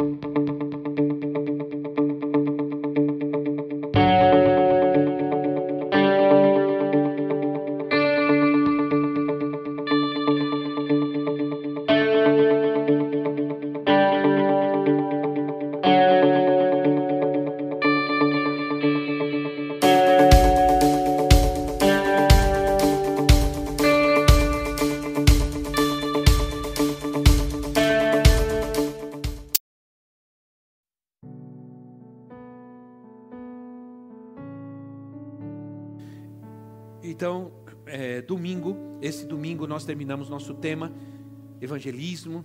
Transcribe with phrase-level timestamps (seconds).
[0.00, 0.59] Então,
[39.80, 40.92] nós terminamos nosso tema
[41.58, 42.44] evangelismo,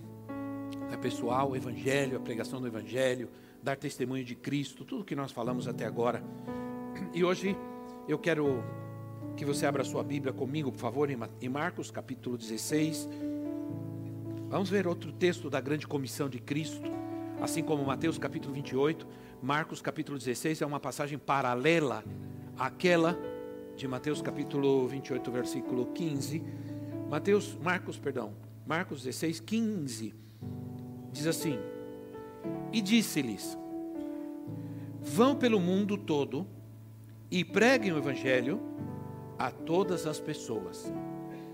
[0.90, 3.28] é pessoal, evangelho, a pregação do evangelho,
[3.62, 6.24] dar testemunho de Cristo, tudo que nós falamos até agora.
[7.12, 7.54] E hoje
[8.08, 8.64] eu quero
[9.36, 13.06] que você abra sua Bíblia comigo, por favor, em Marcos capítulo 16.
[14.48, 16.90] Vamos ver outro texto da grande comissão de Cristo,
[17.38, 19.06] assim como Mateus capítulo 28,
[19.42, 22.02] Marcos capítulo 16 é uma passagem paralela
[22.58, 23.14] àquela
[23.76, 26.42] de Mateus capítulo 28, versículo 15.
[27.10, 28.34] Mateus, Marcos, perdão,
[28.66, 30.14] Marcos 16, 15.
[31.12, 31.58] Diz assim:
[32.72, 33.56] E disse-lhes:
[35.00, 36.46] Vão pelo mundo todo
[37.30, 38.60] e preguem o evangelho
[39.38, 40.92] a todas as pessoas.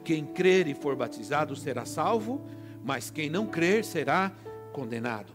[0.04, 2.44] Quem crer e for batizado será salvo,
[2.84, 4.32] mas quem não crer será
[4.72, 5.32] condenado.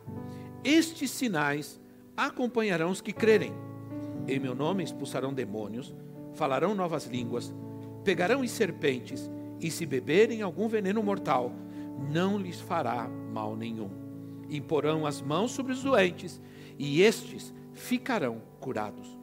[0.64, 1.80] Estes sinais
[2.16, 3.54] acompanharão os que crerem.
[4.28, 5.94] Em meu nome expulsarão demônios
[6.38, 7.54] falarão novas línguas,
[8.04, 9.30] pegarão em serpentes,
[9.60, 11.52] e se beberem algum veneno mortal,
[12.12, 13.90] não lhes fará mal nenhum.
[14.50, 16.42] Imporão as mãos sobre os doentes,
[16.78, 19.18] e estes ficarão curados.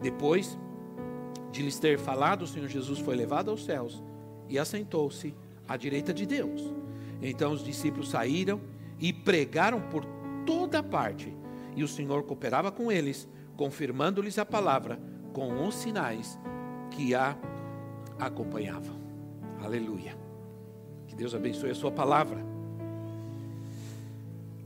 [0.00, 0.58] Depois
[1.50, 4.02] de lhes ter falado, o Senhor Jesus foi levado aos céus
[4.48, 5.34] e assentou-se
[5.68, 6.74] à direita de Deus.
[7.20, 8.60] Então os discípulos saíram
[8.98, 10.04] e pregaram por
[10.44, 11.34] toda parte,
[11.76, 15.00] e o Senhor cooperava com eles, confirmando-lhes a palavra
[15.32, 16.38] com os sinais
[16.90, 17.36] que a
[18.18, 18.96] acompanhavam.
[19.62, 20.16] Aleluia.
[21.06, 22.38] Que Deus abençoe a sua palavra.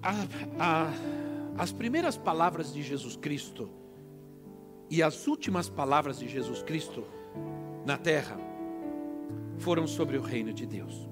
[0.02, 0.12] A,
[0.58, 0.92] a,
[1.58, 3.68] as primeiras palavras de Jesus Cristo
[4.88, 7.04] e as últimas palavras de Jesus Cristo
[7.84, 8.36] na terra
[9.58, 11.08] foram sobre o reino de Deus.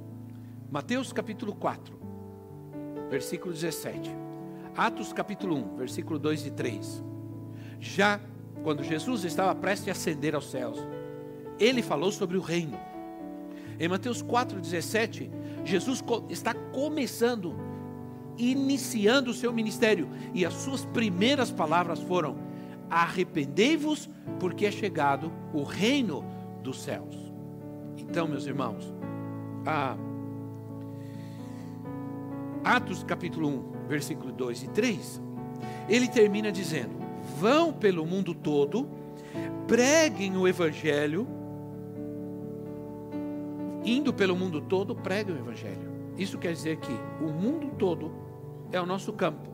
[0.71, 1.99] Mateus capítulo 4,
[3.11, 4.11] versículo 17.
[4.77, 7.03] Atos capítulo 1, versículo 2 e 3.
[7.81, 8.21] Já
[8.63, 10.79] quando Jesus estava prestes a ascender aos céus,
[11.59, 12.79] ele falou sobre o reino.
[13.79, 15.31] Em Mateus 4,17,
[15.65, 17.55] Jesus está começando,
[18.37, 22.37] iniciando o seu ministério, e as suas primeiras palavras foram:
[22.89, 26.25] Arrependei-vos, porque é chegado o reino
[26.63, 27.17] dos céus.
[27.97, 28.93] Então, meus irmãos,
[32.63, 35.23] Atos capítulo 1, versículo 2 e 3,
[35.89, 36.97] ele termina dizendo:
[37.39, 38.89] vão pelo mundo todo,
[39.67, 41.27] preguem o Evangelho,
[43.85, 45.93] indo pelo mundo todo, preguem o Evangelho.
[46.17, 48.13] Isso quer dizer que o mundo todo
[48.73, 49.49] é o nosso campo,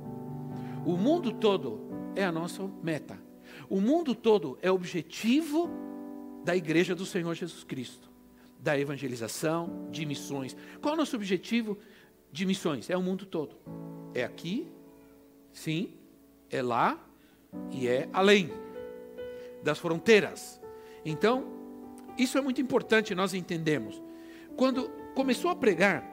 [0.84, 1.80] o mundo todo
[2.14, 3.18] é a nossa meta,
[3.68, 5.70] o mundo todo é o objetivo
[6.44, 8.10] da igreja do Senhor Jesus Cristo,
[8.58, 10.56] da evangelização, de missões.
[10.80, 11.78] Qual é o nosso objetivo
[12.30, 12.88] de missões?
[12.90, 13.56] É o mundo todo.
[14.14, 14.66] É aqui,
[15.52, 15.94] sim,
[16.50, 16.98] é lá
[17.70, 18.50] e é além
[19.62, 20.60] das fronteiras.
[21.04, 21.46] Então,
[22.18, 24.00] isso é muito importante nós entendemos.
[24.60, 26.04] Quando começou a pregar,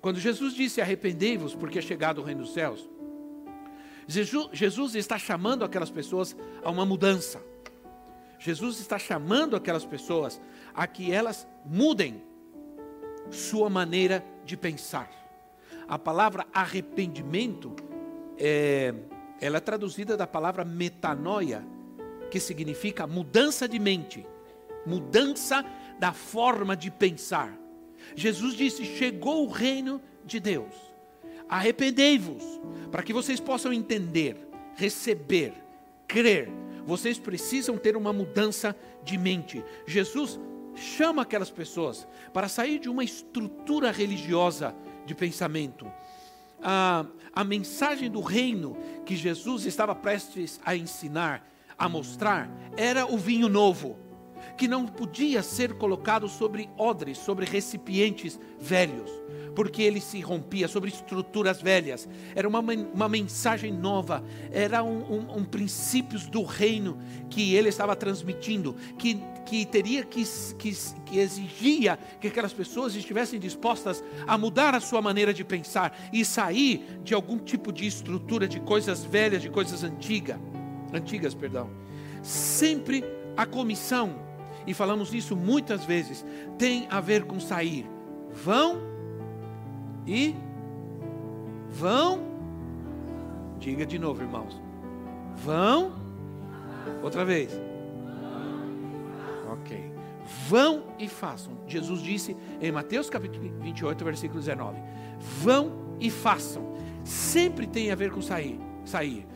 [0.00, 2.88] quando Jesus disse arrependei-vos porque é chegado o reino dos céus,
[4.08, 7.42] Jesus está chamando aquelas pessoas a uma mudança.
[8.38, 10.40] Jesus está chamando aquelas pessoas
[10.74, 12.22] a que elas mudem
[13.30, 15.10] sua maneira de pensar.
[15.86, 17.76] A palavra arrependimento
[18.38, 18.94] é,
[19.42, 21.62] ela é traduzida da palavra metanoia,
[22.30, 24.26] que significa mudança de mente,
[24.86, 25.62] mudança
[25.98, 27.56] da forma de pensar.
[28.14, 30.74] Jesus disse: Chegou o reino de Deus.
[31.48, 32.42] Arrependei-vos,
[32.90, 34.36] para que vocês possam entender,
[34.76, 35.52] receber,
[36.06, 36.50] crer.
[36.86, 39.64] Vocês precisam ter uma mudança de mente.
[39.86, 40.38] Jesus
[40.74, 44.74] chama aquelas pessoas para sair de uma estrutura religiosa
[45.06, 45.86] de pensamento
[46.64, 47.04] a,
[47.34, 51.46] a mensagem do reino que Jesus estava prestes a ensinar,
[51.78, 53.98] a mostrar, era o vinho novo.
[54.56, 59.10] Que não podia ser colocado sobre odres, sobre recipientes velhos,
[59.54, 62.08] porque ele se rompia sobre estruturas velhas.
[62.34, 66.98] Era uma, uma mensagem nova, era um, um, um princípios do reino
[67.30, 70.24] que ele estava transmitindo, que, que teria que,
[70.58, 70.76] que,
[71.06, 76.24] que exigia que aquelas pessoas estivessem dispostas a mudar a sua maneira de pensar e
[76.24, 80.38] sair de algum tipo de estrutura de coisas velhas, de coisas antigas,
[80.92, 81.70] antigas, perdão.
[82.22, 83.04] Sempre
[83.36, 84.23] a comissão,
[84.66, 86.24] e falamos isso muitas vezes,
[86.58, 87.86] tem a ver com sair.
[88.32, 88.78] Vão
[90.06, 90.34] e
[91.68, 92.20] vão.
[93.58, 94.60] Diga de novo, irmãos.
[95.36, 95.92] Vão.
[97.02, 97.50] Outra vez.
[99.52, 99.92] Ok.
[100.48, 101.52] Vão e façam.
[101.66, 104.78] Jesus disse em Mateus capítulo 28, versículo 19:
[105.42, 106.74] Vão e façam.
[107.04, 108.58] Sempre tem a ver com sair.
[108.84, 109.26] Sair.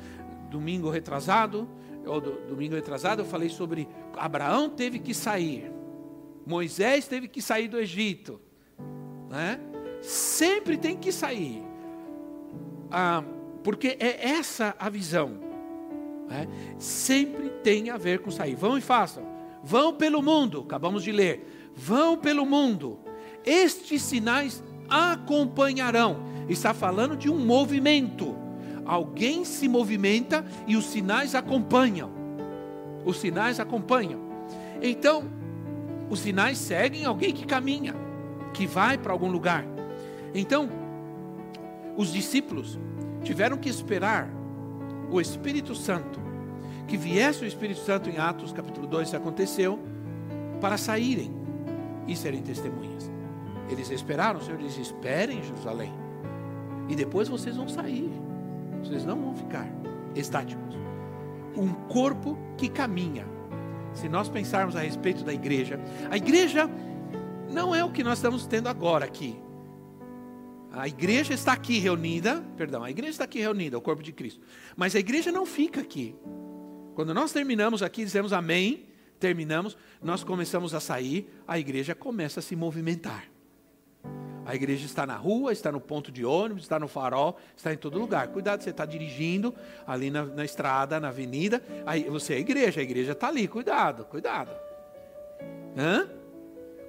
[0.50, 1.69] Domingo retrasado,
[2.06, 3.86] ou do, domingo retrasado, eu falei sobre
[4.18, 5.72] Abraão teve que sair.
[6.46, 8.40] Moisés teve que sair do Egito.
[9.28, 9.60] Né?
[10.00, 11.62] sempre tem que sair.
[12.90, 13.22] Ah,
[13.62, 15.38] porque é essa a visão.
[16.28, 16.46] Né?
[16.78, 18.54] Sempre tem a ver com sair.
[18.54, 19.26] Vão e façam.
[19.62, 20.60] Vão pelo mundo.
[20.60, 21.72] Acabamos de ler.
[21.74, 22.98] Vão pelo mundo.
[23.44, 26.22] Estes sinais acompanharão.
[26.48, 28.36] Está falando de um movimento.
[28.84, 32.17] Alguém se movimenta e os sinais acompanham.
[33.08, 34.20] Os sinais acompanham.
[34.82, 35.25] Então,
[36.10, 37.94] os sinais seguem alguém que caminha,
[38.52, 39.64] que vai para algum lugar.
[40.34, 40.69] Então,
[41.96, 42.78] os discípulos
[43.25, 44.28] tiveram que esperar
[45.10, 46.20] o Espírito Santo,
[46.87, 49.78] que viesse o Espírito Santo em Atos capítulo 2, isso aconteceu,
[50.61, 51.34] para saírem
[52.06, 53.11] e serem testemunhas.
[53.70, 55.94] Eles esperaram, o Senhor disse: esperem em Jerusalém,
[56.90, 58.12] e depois vocês vão sair,
[58.82, 59.66] vocês não vão ficar
[60.14, 60.76] estáticos.
[61.56, 63.26] Um corpo que caminha.
[63.92, 65.80] Se nós pensarmos a respeito da igreja,
[66.10, 66.68] a igreja
[67.50, 69.36] não é o que nós estamos tendo agora aqui.
[70.70, 74.40] A igreja está aqui reunida, perdão, a igreja está aqui reunida, o corpo de Cristo.
[74.76, 76.14] Mas a igreja não fica aqui.
[76.94, 78.86] Quando nós terminamos aqui, dizemos amém,
[79.18, 83.24] terminamos, nós começamos a sair, a igreja começa a se movimentar.
[84.48, 87.76] A igreja está na rua, está no ponto de ônibus, está no farol, está em
[87.76, 88.28] todo lugar.
[88.28, 89.54] Cuidado, você está dirigindo
[89.86, 93.46] ali na, na estrada, na avenida, aí você é a igreja, a igreja está ali,
[93.46, 94.50] cuidado, cuidado.
[95.76, 96.08] Hã?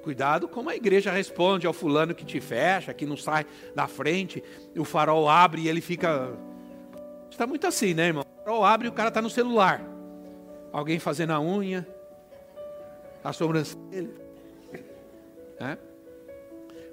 [0.02, 3.46] Cuidado como a igreja responde ao fulano que te fecha, que não sai
[3.76, 4.42] da frente,
[4.78, 6.32] o farol abre e ele fica.
[7.30, 8.24] Está muito assim, né, irmão?
[8.24, 9.82] O farol abre e o cara está no celular.
[10.72, 11.86] Alguém fazendo a unha,
[13.22, 14.10] a sobrancelha.
[15.60, 15.89] É?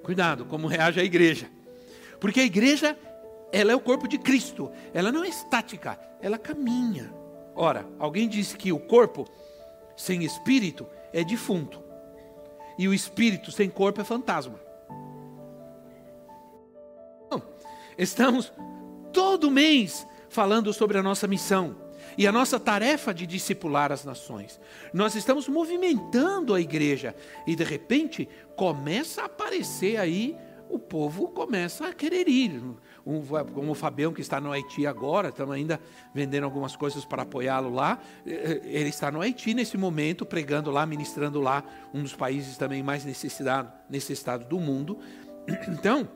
[0.07, 1.51] Cuidado como reage a igreja.
[2.21, 2.97] Porque a igreja,
[3.53, 4.71] ela é o corpo de Cristo.
[4.95, 7.13] Ela não é estática, ela caminha.
[7.57, 9.27] Ora, alguém disse que o corpo
[9.97, 11.83] sem espírito é defunto
[12.79, 14.61] e o espírito sem corpo é fantasma.
[17.99, 18.53] estamos
[19.13, 21.75] todo mês falando sobre a nossa missão
[22.17, 24.61] e a nossa tarefa de discipular as nações.
[24.93, 27.15] Nós estamos movimentando a igreja
[27.47, 30.37] e de repente começa a aparecer aí
[30.69, 32.61] o povo começa a querer ir
[33.07, 33.23] um,
[33.55, 35.81] como o Fabião que está no Haiti agora, estamos ainda
[36.13, 38.01] vendendo algumas coisas para apoiá-lo lá.
[38.27, 41.63] Eh, eh, ele está no Haiti nesse momento, pregando lá, ministrando lá,
[41.95, 44.99] um dos países também mais necessitado, necessitado do mundo.
[45.69, 46.09] Então,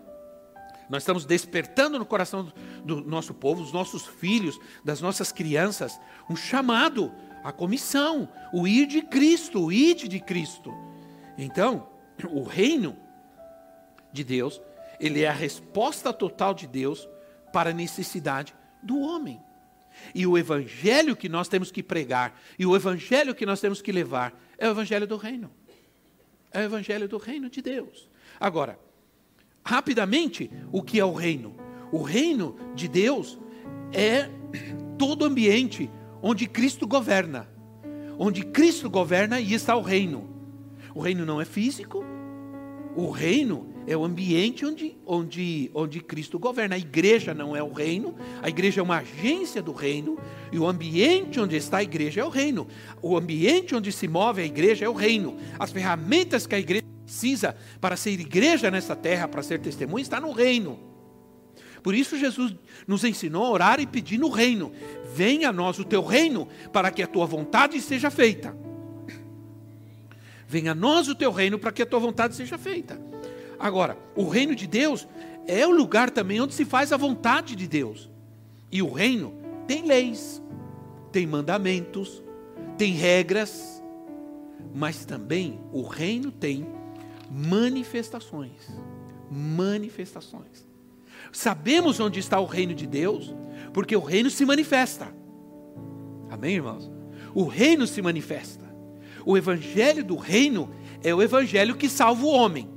[0.91, 2.53] nós estamos despertando no coração
[2.85, 5.99] do nosso povo, dos nossos filhos, das nossas crianças,
[6.29, 10.75] um chamado, a comissão, o ir de Cristo, o ir de Cristo.
[11.39, 11.89] Então,
[12.31, 12.97] o reino
[14.13, 14.61] de Deus
[15.01, 17.09] ele é a resposta total de Deus
[17.53, 19.41] para a necessidade do homem.
[20.15, 23.91] E o evangelho que nós temos que pregar, e o evangelho que nós temos que
[23.91, 25.51] levar, é o evangelho do reino.
[26.53, 28.09] É o evangelho do reino de Deus.
[28.39, 28.79] Agora,
[29.65, 31.55] rapidamente, o que é o reino?
[31.93, 33.39] O reino de Deus
[33.93, 34.29] é
[34.99, 35.91] todo ambiente
[36.23, 37.49] onde Cristo governa.
[38.19, 40.29] Onde Cristo governa e está o reino.
[40.95, 42.05] O reino não é físico,
[42.97, 46.75] o reino é o ambiente onde, onde, onde Cristo governa.
[46.75, 50.19] A igreja não é o reino, a igreja é uma agência do reino,
[50.53, 52.67] e o ambiente onde está a igreja é o reino.
[53.01, 55.37] O ambiente onde se move a igreja é o reino.
[55.59, 60.21] As ferramentas que a igreja precisa para ser igreja nessa terra, para ser testemunha, está
[60.21, 60.79] no reino.
[61.83, 62.55] Por isso Jesus
[62.87, 64.73] nos ensinou a orar e pedir no reino:
[65.13, 68.57] venha a nós o teu reino, para que a tua vontade seja feita.
[70.47, 73.01] Venha a nós o teu reino, para que a tua vontade seja feita.
[73.59, 75.07] Agora, o reino de Deus
[75.47, 78.09] é o lugar também onde se faz a vontade de Deus.
[78.71, 79.35] E o reino
[79.67, 80.41] tem leis,
[81.11, 82.23] tem mandamentos,
[82.79, 83.83] tem regras.
[84.73, 86.80] mas também o reino tem
[87.31, 88.69] manifestações.
[89.31, 90.67] Manifestações.
[91.33, 93.35] Sabemos onde está o reino de Deus,
[93.73, 95.15] porque o reino se manifesta.
[96.29, 96.91] Amém, irmãos?
[97.35, 98.69] O reino se manifesta.
[99.25, 100.71] O evangelho do reino
[101.03, 102.69] é o evangelho que salva o homem.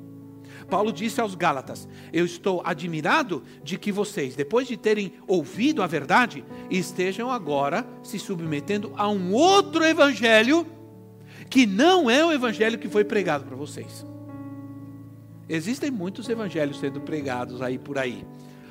[0.69, 5.87] Paulo disse aos Gálatas: Eu estou admirado de que vocês, depois de terem ouvido a
[5.87, 10.67] verdade, estejam agora se submetendo a um outro evangelho
[11.49, 14.05] que não é o evangelho que foi pregado para vocês.
[15.47, 18.25] Existem muitos evangelhos sendo pregados aí por aí.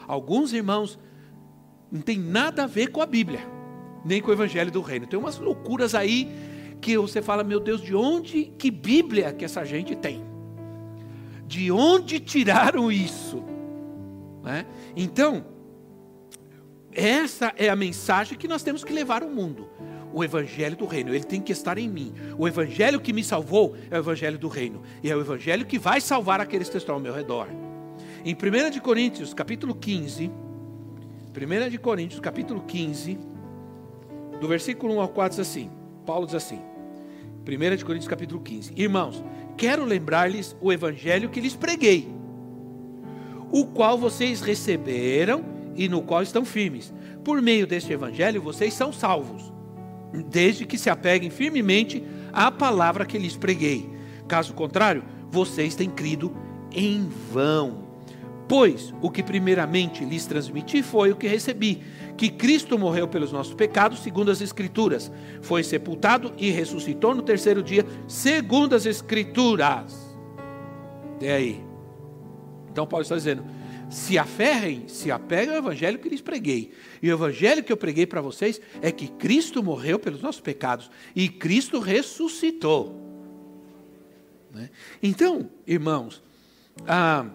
[0.06, 0.98] Alguns irmãos
[1.90, 3.40] não tem nada a ver com a Bíblia,
[4.04, 5.06] nem com o evangelho do reino.
[5.06, 6.28] Tem umas loucuras aí
[6.80, 10.24] que você fala, meu Deus, de onde, que Bíblia que essa gente tem?
[11.46, 13.42] De onde tiraram isso?
[14.42, 14.66] Né?
[14.96, 15.44] Então,
[16.90, 19.68] essa é a mensagem que nós temos que levar ao mundo.
[20.12, 22.12] O evangelho do reino, ele tem que estar em mim.
[22.38, 24.82] O evangelho que me salvou é o evangelho do reino.
[25.02, 27.48] E é o evangelho que vai salvar aqueles que estão ao meu redor.
[28.24, 30.30] Em 1 de Coríntios, capítulo 15,
[31.34, 33.18] 1 de Coríntios, capítulo 15,
[34.40, 35.70] do versículo 1 ao 4 diz assim,
[36.04, 36.60] Paulo diz assim:
[37.46, 38.72] 1 de Coríntios capítulo 15.
[38.76, 39.24] Irmãos,
[39.56, 42.08] quero lembrar-lhes o evangelho que lhes preguei,
[43.50, 46.92] o qual vocês receberam e no qual estão firmes.
[47.24, 49.52] Por meio deste evangelho vocês são salvos,
[50.12, 52.02] desde que se apeguem firmemente
[52.32, 53.90] à palavra que lhes preguei.
[54.28, 56.34] Caso contrário, vocês têm crido
[56.70, 57.82] em vão.
[58.48, 61.82] Pois o que primeiramente lhes transmiti foi o que recebi
[62.16, 67.62] que Cristo morreu pelos nossos pecados, segundo as Escrituras, foi sepultado e ressuscitou no terceiro
[67.62, 70.16] dia, segundo as Escrituras.
[71.20, 71.64] É aí.
[72.70, 73.44] Então Paulo está dizendo:
[73.92, 76.72] se aferrem, se apeguem ao evangelho que lhes preguei.
[77.02, 80.90] E o evangelho que eu preguei para vocês é que Cristo morreu pelos nossos pecados
[81.14, 82.98] e Cristo ressuscitou.
[84.50, 84.70] Né?
[85.02, 86.22] Então, irmãos,
[86.88, 87.26] ah,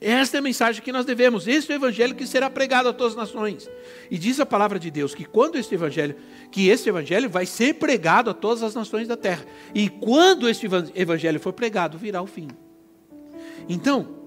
[0.00, 2.92] esta é a mensagem que nós devemos, este é o evangelho que será pregado a
[2.92, 3.70] todas as nações.
[4.10, 6.16] E diz a palavra de Deus que quando este evangelho,
[6.50, 9.46] que este evangelho vai ser pregado a todas as nações da terra.
[9.72, 12.48] E quando este evangelho for pregado, virá o fim.
[13.68, 14.19] Então,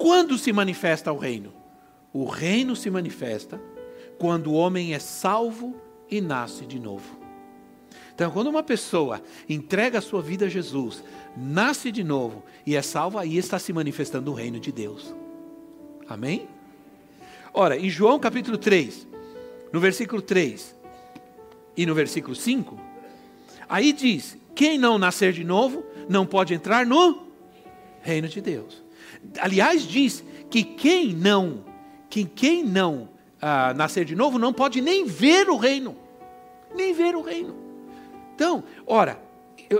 [0.00, 1.52] quando se manifesta o reino?
[2.10, 3.60] O reino se manifesta
[4.18, 5.76] quando o homem é salvo
[6.10, 7.20] e nasce de novo.
[8.14, 11.04] Então, quando uma pessoa entrega a sua vida a Jesus,
[11.36, 15.14] nasce de novo e é salva, aí está se manifestando o reino de Deus.
[16.08, 16.48] Amém?
[17.52, 19.06] Ora, em João capítulo 3,
[19.70, 20.74] no versículo 3
[21.76, 22.80] e no versículo 5,
[23.68, 27.26] aí diz: quem não nascer de novo não pode entrar no
[28.00, 28.82] reino de Deus.
[29.38, 31.64] Aliás, diz que quem não,
[32.08, 33.08] que quem não
[33.40, 35.96] ah, nascer de novo não pode nem ver o reino,
[36.74, 37.54] nem ver o reino.
[38.34, 39.20] Então, ora,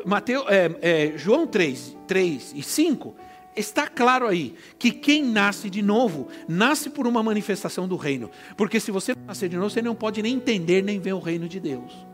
[0.04, 3.14] Mateus, é, é, João 3, 3 e 5,
[3.56, 8.30] está claro aí que quem nasce de novo, nasce por uma manifestação do reino.
[8.56, 11.48] Porque se você nascer de novo, você não pode nem entender nem ver o reino
[11.48, 12.06] de Deus.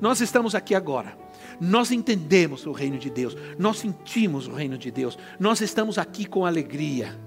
[0.00, 1.16] Nós estamos aqui agora.
[1.60, 6.24] Nós entendemos o reino de Deus, nós sentimos o reino de Deus, nós estamos aqui
[6.24, 7.18] com alegria.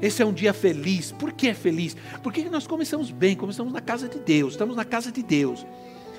[0.00, 1.12] Esse é um dia feliz.
[1.12, 1.96] Por que é feliz?
[2.22, 5.66] Porque nós começamos bem, começamos na casa de Deus, estamos na casa de Deus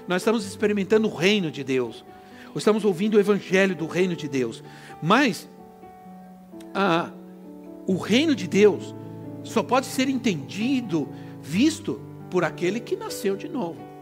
[0.07, 2.03] nós estamos experimentando o reino de Deus,
[2.55, 4.63] estamos ouvindo o evangelho do reino de Deus,
[5.01, 5.49] mas
[6.73, 7.11] ah,
[7.87, 8.93] o reino de Deus
[9.43, 11.09] só pode ser entendido,
[11.41, 13.92] visto por aquele que nasceu de novo.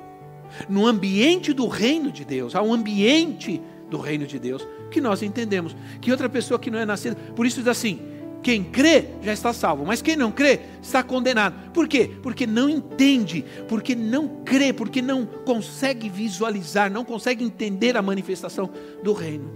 [0.68, 5.22] No ambiente do reino de Deus, há um ambiente do reino de Deus que nós
[5.22, 5.76] entendemos.
[6.00, 8.00] Que outra pessoa que não é nascida, por isso diz assim:
[8.42, 11.72] quem crê já está salvo, mas quem não crê está condenado.
[11.72, 12.10] Por quê?
[12.24, 18.70] Porque não entende, porque não crê, porque não consegue visualizar, não consegue entender a manifestação
[19.04, 19.52] do reino.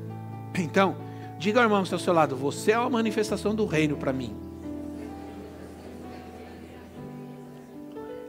[0.57, 0.95] Então,
[1.39, 4.13] diga ao irmão que está ao seu lado: você é a manifestação do reino para
[4.13, 4.35] mim.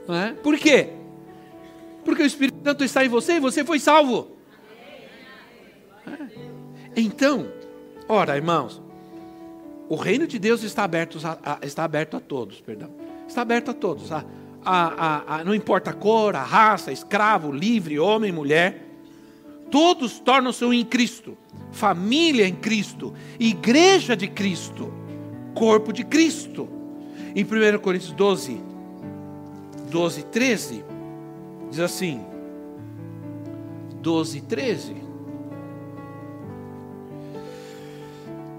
[0.07, 0.33] Não é?
[0.33, 0.96] Por quê?
[2.07, 4.37] Porque o Espírito Santo está em você e você foi salvo.
[6.07, 6.13] É.
[6.95, 7.51] Então,
[8.07, 8.81] ora, irmãos,
[9.89, 12.89] o reino de Deus está aberto a, a, está aberto a todos, perdão.
[13.27, 14.09] Está aberto a todos.
[14.13, 14.23] A,
[14.63, 18.85] a, não importa a cor, a raça, escravo, livre, homem, mulher.
[19.69, 21.37] Todos tornam-se em Cristo.
[21.73, 23.13] Família em Cristo.
[23.37, 24.93] Igreja de Cristo.
[25.53, 26.69] Corpo de Cristo.
[27.35, 28.61] Em 1 Coríntios 12,
[29.91, 30.86] 12, 13,
[31.69, 32.21] diz assim:
[34.01, 34.95] 12, 13.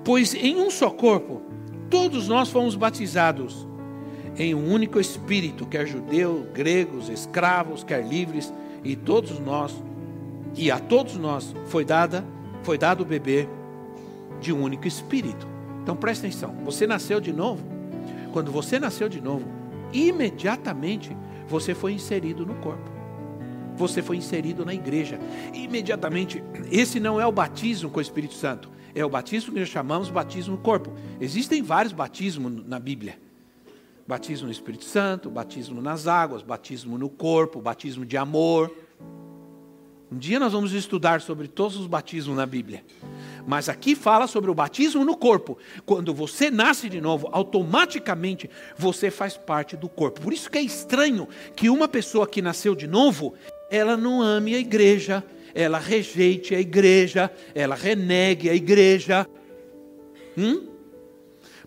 [0.05, 1.43] Pois em um só corpo,
[1.91, 3.67] todos nós fomos batizados
[4.37, 8.53] em um único Espírito, quer judeu, gregos, escravos, quer livres,
[8.85, 9.75] e todos nós
[10.57, 12.25] E a todos nós foi dada,
[12.63, 13.49] foi dado o bebê
[14.41, 15.47] de um único espírito.
[15.83, 17.63] Então presta atenção, você nasceu de novo.
[18.33, 19.47] Quando você nasceu de novo,
[19.93, 21.17] imediatamente
[21.49, 22.98] você foi inserido no corpo.
[23.79, 25.19] Você foi inserido na igreja.
[25.55, 29.69] Imediatamente, esse não é o batismo com o Espírito Santo, é o batismo que nós
[29.69, 30.93] chamamos batismo no corpo.
[31.21, 33.19] Existem vários batismos na Bíblia.
[34.07, 38.75] Batismo no Espírito Santo, batismo nas águas, batismo no corpo, batismo de amor.
[40.11, 42.83] Um dia nós vamos estudar sobre todos os batismos na Bíblia.
[43.47, 45.59] Mas aqui fala sobre o batismo no corpo.
[45.87, 50.21] Quando você nasce de novo, automaticamente você faz parte do corpo.
[50.21, 53.35] Por isso que é estranho que uma pessoa que nasceu de novo,
[53.71, 59.27] ela não ame a igreja, ela rejeite a igreja, ela renegue a igreja.
[60.37, 60.69] Hum?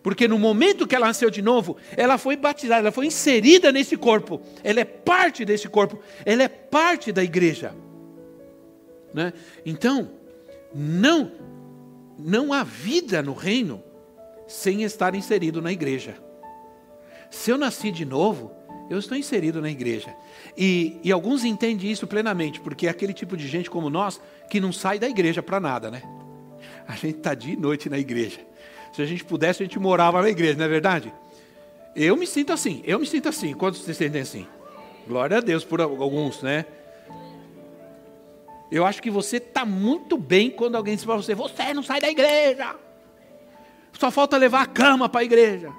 [0.01, 3.96] Porque no momento que ela nasceu de novo, ela foi batizada, ela foi inserida nesse
[3.96, 7.75] corpo, ela é parte desse corpo, ela é parte da igreja.
[9.13, 9.31] Né?
[9.65, 10.10] Então,
[10.74, 11.31] não,
[12.17, 13.84] não há vida no reino
[14.48, 16.15] sem estar inserido na igreja.
[17.29, 18.51] Se eu nasci de novo,
[18.91, 20.13] eu estou inserido na igreja.
[20.57, 24.19] E, e alguns entendem isso plenamente, porque é aquele tipo de gente como nós
[24.50, 26.03] que não sai da igreja para nada, né?
[26.86, 28.41] A gente está dia e noite na igreja.
[28.91, 31.13] Se a gente pudesse, a gente morava na igreja, não é verdade?
[31.95, 33.53] Eu me sinto assim, eu me sinto assim.
[33.53, 34.45] Quantos se sentem assim?
[35.07, 36.65] Glória a Deus por alguns, né?
[38.69, 42.01] Eu acho que você está muito bem quando alguém diz para você: você não sai
[42.01, 42.75] da igreja.
[43.93, 45.71] Só falta levar a cama para a igreja.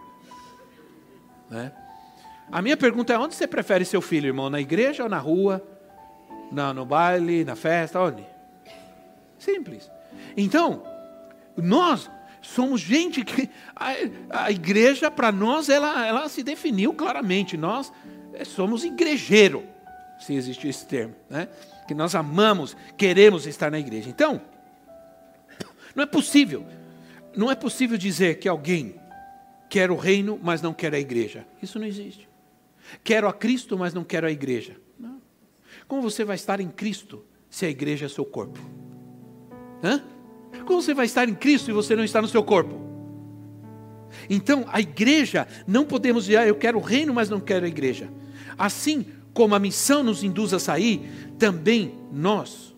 [1.51, 1.73] Né?
[2.53, 4.51] A minha pergunta é: onde você prefere seu filho, irmão?
[4.51, 5.67] Na igreja ou na rua?
[6.53, 7.99] Na, no baile, na festa?
[8.01, 8.25] Onde?
[9.39, 9.91] Simples.
[10.37, 10.83] Então,
[11.57, 12.11] nós
[12.43, 13.49] somos gente que.
[13.75, 17.57] A, a igreja, para nós, ela, ela se definiu claramente.
[17.57, 17.93] Nós
[18.35, 19.65] eh, somos igrejeiro,
[20.21, 21.15] se existe esse termo.
[21.31, 21.49] Né?
[21.87, 24.09] que nós amamos, queremos estar na igreja.
[24.09, 24.41] Então,
[25.95, 26.67] não é possível,
[27.37, 28.95] não é possível dizer que alguém
[29.69, 31.47] quer o reino, mas não quer a igreja.
[31.63, 32.29] Isso não existe.
[33.03, 34.77] Quero a Cristo, mas não quero a igreja.
[34.99, 35.21] Não.
[35.89, 38.59] Como você vai estar em Cristo se a igreja é seu corpo?
[39.83, 40.03] Hã?
[40.67, 42.81] Como você vai estar em Cristo e você não está no seu corpo?
[44.29, 47.69] Então, a igreja, não podemos dizer, ah, eu quero o reino, mas não quero a
[47.69, 48.11] igreja.
[48.57, 52.75] Assim como a missão nos induz a sair, também nós,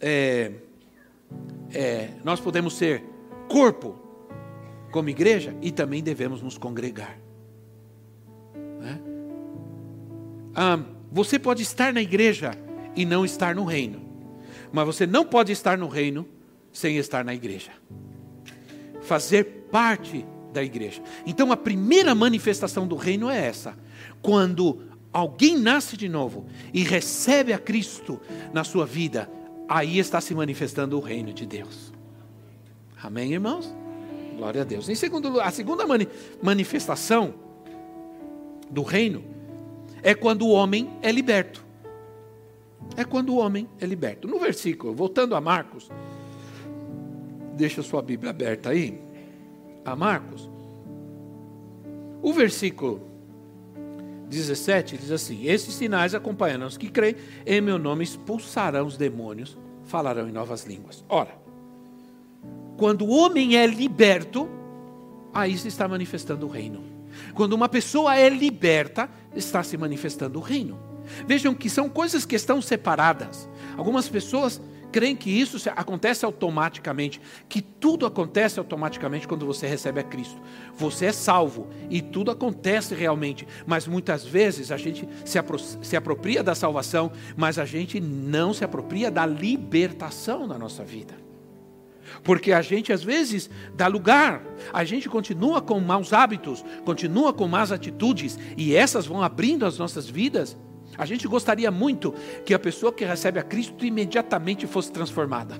[0.00, 0.52] é,
[1.72, 3.04] é, nós podemos ser
[3.48, 3.98] corpo
[4.90, 7.18] como igreja e também devemos nos congregar.
[8.80, 9.00] Né?
[10.54, 10.78] Ah,
[11.10, 12.52] você pode estar na igreja
[12.94, 14.00] e não estar no reino,
[14.72, 16.26] mas você não pode estar no reino
[16.72, 17.70] sem estar na igreja.
[19.02, 21.02] Fazer parte da igreja.
[21.26, 23.76] Então a primeira manifestação do reino é essa:
[24.20, 28.20] quando alguém nasce de novo e recebe a Cristo
[28.52, 29.30] na sua vida,
[29.68, 31.92] aí está se manifestando o reino de Deus.
[33.02, 33.74] Amém, irmãos?
[34.36, 34.88] Glória a Deus.
[34.88, 36.08] Em segundo a segunda mani
[36.42, 37.34] manifestação
[38.70, 39.31] do reino
[40.02, 41.64] é quando o homem é liberto.
[42.96, 44.28] É quando o homem é liberto.
[44.28, 45.90] No versículo, voltando a Marcos,
[47.56, 49.00] deixa sua Bíblia aberta aí.
[49.84, 50.50] A Marcos,
[52.22, 53.00] o versículo
[54.28, 59.58] 17 diz assim: Esses sinais acompanharão os que creem, em meu nome expulsarão os demônios,
[59.84, 61.04] falarão em novas línguas.
[61.08, 61.36] Ora,
[62.76, 64.48] quando o homem é liberto,
[65.32, 66.82] aí se está manifestando o reino.
[67.34, 70.78] Quando uma pessoa é liberta, está se manifestando o reino.
[71.26, 73.48] Vejam que são coisas que estão separadas.
[73.76, 74.60] Algumas pessoas
[74.92, 80.38] creem que isso acontece automaticamente, que tudo acontece automaticamente quando você recebe a Cristo.
[80.76, 85.96] Você é salvo e tudo acontece realmente, mas muitas vezes a gente se, apro se
[85.96, 91.31] apropria da salvação, mas a gente não se apropria da libertação na nossa vida.
[92.22, 97.48] Porque a gente às vezes dá lugar, a gente continua com maus hábitos, continua com
[97.48, 100.56] más atitudes, e essas vão abrindo as nossas vidas
[100.96, 105.56] a gente gostaria muito que a pessoa que recebe a Cristo imediatamente fosse transformada.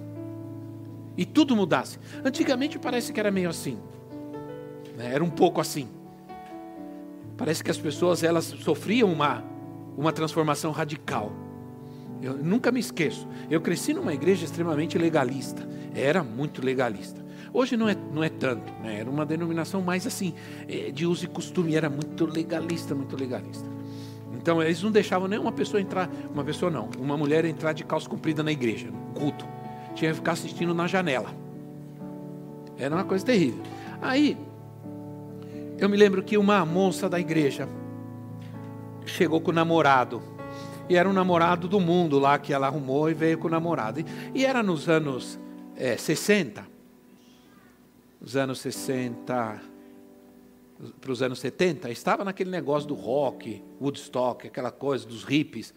[1.16, 1.98] E tudo mudasse.
[2.24, 3.78] Antigamente parece que era meio assim.
[4.96, 5.14] Né?
[5.14, 5.88] Era um pouco assim.
[7.36, 9.42] Parece que as pessoas elas sofriam uma,
[9.96, 11.32] uma transformação radical.
[12.22, 13.26] Eu nunca me esqueço.
[13.50, 15.68] Eu cresci numa igreja extremamente legalista.
[15.94, 17.20] Era muito legalista.
[17.52, 18.72] Hoje não é, não é tanto.
[18.82, 19.00] Né?
[19.00, 20.32] Era uma denominação mais assim,
[20.68, 21.74] eh, de uso e costume.
[21.74, 23.68] Era muito legalista, muito legalista.
[24.32, 28.08] Então eles não deixavam nenhuma pessoa entrar, uma pessoa não, uma mulher entrar de calça
[28.08, 29.46] comprida na igreja, no culto.
[29.94, 31.30] Tinha que ficar assistindo na janela.
[32.78, 33.62] Era uma coisa terrível.
[34.00, 34.36] Aí,
[35.78, 37.68] eu me lembro que uma moça da igreja
[39.04, 40.22] chegou com o namorado.
[40.92, 44.04] E era um namorado do mundo lá que ela arrumou e veio com o namorado.
[44.34, 45.40] E, era nos anos
[45.74, 46.66] é, 60.
[48.20, 49.72] Os anos 60
[51.00, 55.72] para os anos 70, estava naquele negócio do rock, Woodstock, aquela coisa dos hippies.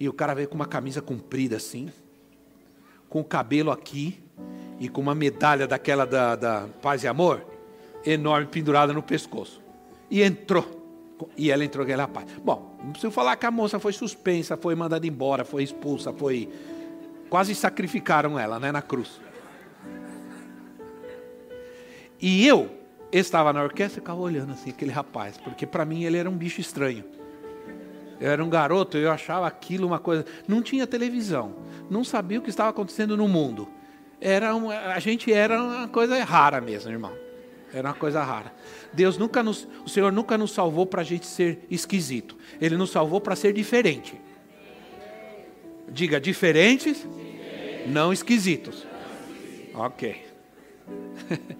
[0.00, 1.88] E o cara veio com uma camisa comprida assim,
[3.08, 4.20] com o cabelo aqui
[4.80, 7.46] e com uma medalha daquela da, da Paz e Amor,
[8.04, 9.62] enorme, pendurada no pescoço.
[10.10, 10.75] E entrou.
[11.36, 12.26] E ela entrou aquele rapaz.
[12.44, 16.48] Bom, não preciso falar que a moça foi suspensa, foi mandada embora, foi expulsa, foi.
[17.30, 19.20] Quase sacrificaram ela, né, na cruz.
[22.20, 22.70] E eu
[23.12, 26.36] estava na orquestra e ficava olhando assim, aquele rapaz, porque para mim ele era um
[26.36, 27.04] bicho estranho.
[28.18, 30.24] Eu era um garoto, eu achava aquilo uma coisa.
[30.48, 31.54] Não tinha televisão,
[31.90, 33.68] não sabia o que estava acontecendo no mundo.
[34.20, 37.25] Era a gente era uma coisa rara mesmo, irmão.
[37.72, 38.52] Era uma coisa rara.
[38.92, 42.36] Deus nunca nos, o Senhor nunca nos salvou para a gente ser esquisito.
[42.60, 44.20] Ele nos salvou para ser diferente.
[45.88, 47.06] Diga diferentes,
[47.86, 48.86] não esquisitos.
[49.74, 50.24] Ok.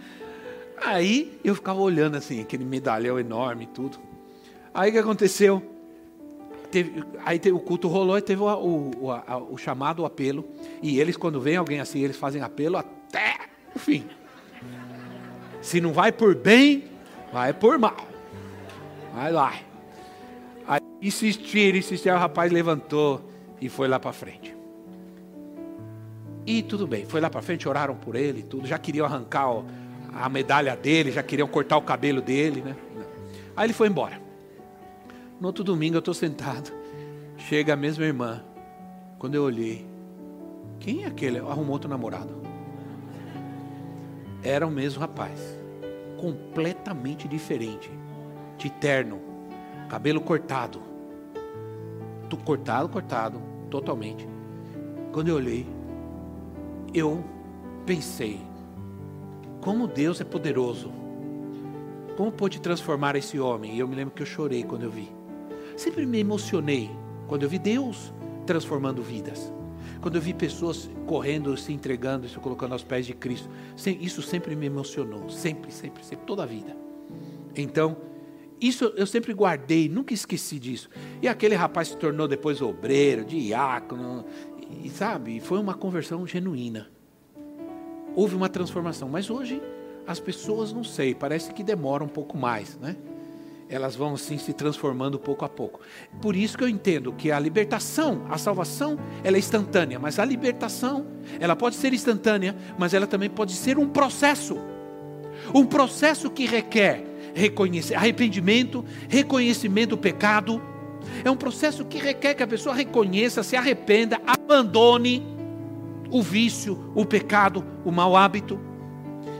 [0.79, 3.99] Aí eu ficava olhando assim, aquele medalhão enorme e tudo.
[4.73, 5.62] Aí o que aconteceu?
[6.71, 10.45] Teve, aí teve, o culto rolou e teve o, o, o, o, chamado, o apelo.
[10.83, 13.37] E eles, quando vem alguém assim, eles fazem apelo até
[13.75, 14.05] o fim.
[15.66, 16.85] Se não vai por bem,
[17.33, 17.96] vai por mal.
[19.12, 19.52] Vai lá.
[20.64, 23.29] Aí insistir, insistir, o rapaz levantou
[23.61, 24.55] e foi lá para frente.
[26.46, 29.64] E tudo bem, foi lá para frente, oraram por ele, tudo, já queriam arrancar ó,
[30.14, 32.76] a medalha dele, já queriam cortar o cabelo dele, né?
[33.57, 34.22] Aí ele foi embora.
[35.40, 36.70] No outro domingo eu estou sentado,
[37.37, 38.40] chega a mesma irmã.
[39.18, 39.85] Quando eu olhei,
[40.79, 41.38] quem é aquele?
[41.38, 42.46] Arrumou outro namorado.
[44.44, 45.56] Era o mesmo rapaz,
[46.16, 47.90] completamente diferente,
[48.59, 49.20] de terno,
[49.88, 50.81] cabelo cortado,
[52.44, 54.29] cortado, cortado, totalmente.
[55.12, 55.66] Quando eu olhei,
[56.94, 57.24] eu
[57.85, 58.40] pensei,
[59.61, 60.92] como Deus é poderoso.
[62.16, 63.74] Como pôde transformar esse homem?
[63.74, 65.11] E eu me lembro que eu chorei quando eu vi.
[65.76, 66.90] Sempre me emocionei
[67.26, 68.12] quando eu vi Deus
[68.46, 69.52] transformando vidas.
[70.07, 73.51] Quando eu vi pessoas correndo, se entregando, se colocando aos pés de Cristo.
[74.01, 75.29] Isso sempre me emocionou.
[75.29, 76.77] Sempre, sempre, sempre, toda a vida.
[77.57, 77.97] Então,
[78.61, 80.88] isso eu sempre guardei, nunca esqueci disso.
[81.21, 84.25] E aquele rapaz se tornou depois obreiro, diácono,
[84.85, 86.88] e sabe, foi uma conversão genuína
[88.14, 89.09] houve uma transformação.
[89.09, 89.61] Mas hoje
[90.07, 92.97] as pessoas não sei, parece que demora um pouco mais, né?
[93.68, 95.81] Elas vão assim se transformando pouco a pouco.
[96.20, 100.24] Por isso que eu entendo que a libertação, a salvação, ela é instantânea, mas a
[100.24, 101.07] libertação,
[101.40, 104.57] ela pode ser instantânea, mas ela também pode ser um processo.
[105.52, 107.05] Um processo que requer
[107.94, 110.62] arrependimento, reconhecimento do pecado.
[111.24, 115.22] É um processo que requer que a pessoa reconheça, se arrependa, abandone
[116.11, 118.59] o vício, o pecado, o mau hábito.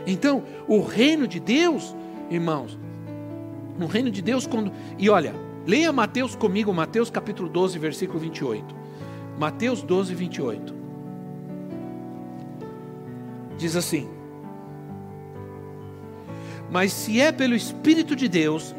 [0.07, 1.95] Então, o reino de Deus,
[2.31, 2.79] irmãos,
[3.79, 4.73] no reino de Deus, quando.
[4.99, 5.35] E olha,
[5.67, 8.75] leia Mateus comigo, Mateus capítulo 12, versículo 28.
[9.39, 10.75] Mateus 12, 28.
[13.59, 14.09] Diz assim:
[16.71, 18.75] Mas se é pelo Espírito de Deus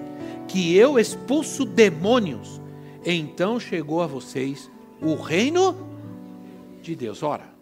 [0.48, 2.62] que eu expulso demônios,
[3.06, 4.70] então chegou a vocês
[5.02, 5.88] o reino
[6.82, 7.22] de Deus.
[7.22, 7.58] Ora,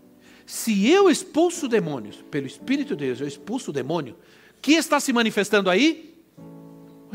[0.45, 4.15] se eu expulso demônios pelo Espírito de Deus, eu expulso o demônio,
[4.61, 6.14] que está se manifestando aí?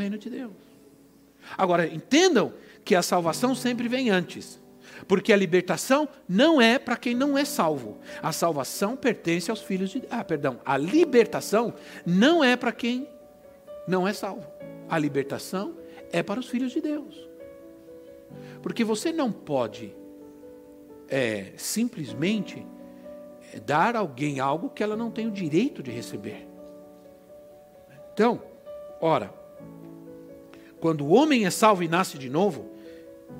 [0.01, 0.53] Reino de Deus.
[1.57, 2.53] Agora, entendam
[2.85, 4.61] que a salvação sempre vem antes.
[5.07, 7.99] Porque a libertação não é para quem não é salvo.
[8.23, 10.61] A salvação pertence aos filhos de Ah, perdão.
[10.65, 13.09] A libertação não é para quem
[13.87, 14.47] não é salvo.
[14.89, 15.75] A libertação
[16.13, 17.29] é para os filhos de Deus.
[18.63, 19.95] Porque você não pode
[21.09, 22.65] é, simplesmente
[23.53, 26.47] é dar a alguém algo que ela não tem o direito de receber.
[28.13, 28.43] Então,
[29.01, 29.33] ora,
[30.81, 32.71] quando o homem é salvo e nasce de novo,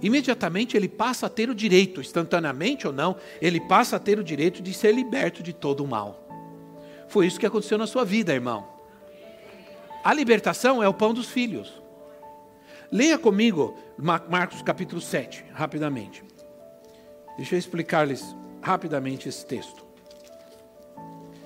[0.03, 4.25] imediatamente ele passa a ter o direito, instantaneamente ou não, ele passa a ter o
[4.25, 6.29] direito de ser liberto de todo o mal.
[7.09, 8.69] Foi isso que aconteceu na sua vida, irmão.
[10.05, 11.81] A libertação é o pão dos filhos.
[12.93, 16.23] Leia comigo Marcos capítulo 7, rapidamente.
[17.37, 19.85] Deixa eu explicar-lhes rapidamente esse texto.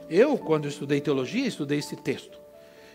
[0.08, 2.38] Eu, quando estudei teologia, estudei esse texto.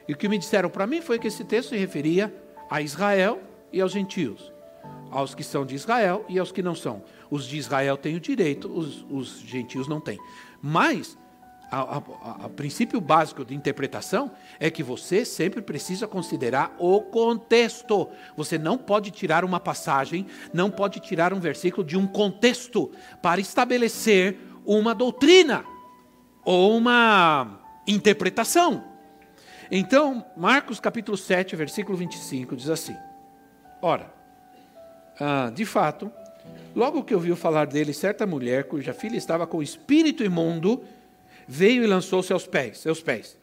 [0.07, 2.33] E o que me disseram para mim foi que esse texto se referia
[2.69, 4.51] a Israel e aos gentios.
[5.11, 7.03] Aos que são de Israel e aos que não são.
[7.31, 10.19] Os de Israel têm o direito, os, os gentios não têm.
[10.61, 11.17] Mas
[12.43, 18.09] o princípio básico de interpretação é que você sempre precisa considerar o contexto.
[18.35, 23.39] Você não pode tirar uma passagem, não pode tirar um versículo de um contexto para
[23.39, 25.63] estabelecer uma doutrina
[26.43, 28.88] ou uma interpretação.
[29.71, 32.95] Então, Marcos capítulo 7, versículo 25 diz assim:
[33.81, 34.11] Ora,
[35.19, 36.11] ah, de fato,
[36.75, 40.83] logo que ouviu falar dele, certa mulher cuja filha estava com espírito imundo
[41.47, 43.37] veio e lançou-se aos pés, seus pés.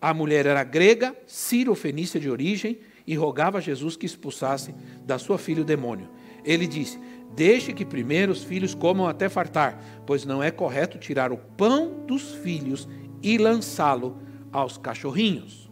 [0.00, 5.38] A mulher era grega, sírio-fenícia de origem, e rogava a Jesus que expulsasse da sua
[5.38, 6.08] filha o demônio.
[6.44, 7.00] Ele disse:
[7.34, 12.04] Deixe que primeiro os filhos comam até fartar, pois não é correto tirar o pão
[12.06, 12.88] dos filhos
[13.20, 14.18] e lançá-lo
[14.52, 15.63] aos cachorrinhos.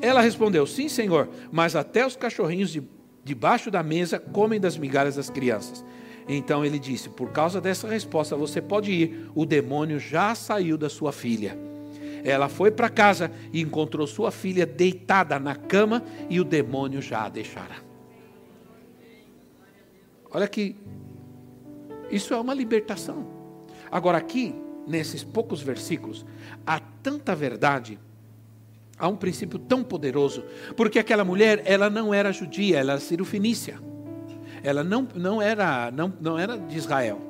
[0.00, 2.82] Ela respondeu: Sim, senhor, mas até os cachorrinhos de,
[3.24, 5.84] debaixo da mesa comem das migalhas das crianças.
[6.28, 10.88] Então ele disse: Por causa dessa resposta, você pode ir, o demônio já saiu da
[10.88, 11.58] sua filha.
[12.22, 17.24] Ela foi para casa e encontrou sua filha deitada na cama e o demônio já
[17.24, 17.76] a deixara.
[20.30, 20.76] Olha que
[22.10, 23.26] isso é uma libertação.
[23.90, 24.54] Agora, aqui,
[24.86, 26.24] nesses poucos versículos,
[26.66, 27.98] há tanta verdade,
[29.00, 30.44] há um princípio tão poderoso,
[30.76, 33.90] porque aquela mulher, ela não era judia, ela era cirofenícia
[34.62, 37.20] ela não, não, era, não, não era de Israel.